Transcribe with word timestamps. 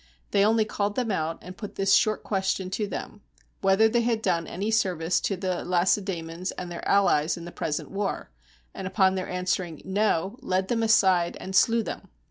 They 0.31 0.43
only 0.43 0.65
called 0.65 0.95
them 0.95 1.11
out, 1.11 1.37
and 1.43 1.55
put 1.55 1.75
this 1.75 1.93
short 1.93 2.23
question 2.23 2.71
to 2.71 2.87
them— 2.87 3.21
"Whether 3.61 3.87
they 3.87 4.01
had 4.01 4.23
done 4.23 4.47
any 4.47 4.71
service 4.71 5.19
to 5.21 5.37
the 5.37 5.63
Lacedaemons 5.63 6.49
and 6.57 6.71
their 6.71 6.83
allies 6.87 7.37
in 7.37 7.45
the 7.45 7.51
present 7.51 7.91
war?" 7.91 8.31
and 8.73 8.87
upon 8.87 9.13
their 9.13 9.29
an 9.29 9.45
swering, 9.45 9.83
"No," 9.85 10.39
led 10.41 10.69
them 10.69 10.81
aside, 10.81 11.37
and 11.39 11.55
slew 11.55 11.83
them. 11.83 12.07